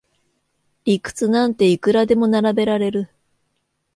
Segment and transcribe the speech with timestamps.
[0.83, 3.09] 理屈なんていくらでも並べられる